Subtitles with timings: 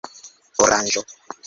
[0.65, 1.05] oranĝo